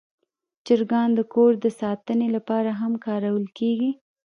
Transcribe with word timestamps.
چرګان 0.65 1.09
د 1.15 1.19
کور 1.33 1.51
د 1.63 1.67
ساتنې 1.81 2.27
لپاره 2.35 2.69
هم 2.79 2.93
کارول 3.05 3.45
کېږي. 3.57 3.91